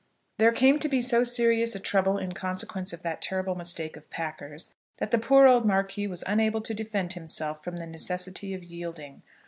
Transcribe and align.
There 0.39 0.51
came 0.51 0.79
to 0.79 0.89
be 0.89 0.99
so 0.99 1.23
serious 1.23 1.75
a 1.75 1.79
trouble 1.79 2.17
in 2.17 2.31
consequence 2.31 2.91
of 2.91 3.03
that 3.03 3.21
terrible 3.21 3.53
mistake 3.53 3.95
of 3.95 4.09
Packer's, 4.09 4.73
that 4.97 5.11
the 5.11 5.19
poor 5.19 5.45
old 5.45 5.63
Marquis 5.63 6.07
was 6.07 6.23
unable 6.25 6.61
to 6.61 6.73
defend 6.73 7.13
himself 7.13 7.63
from 7.63 7.77
the 7.77 7.85
necessity 7.85 8.55
of 8.55 8.63
yielding. 8.63 9.21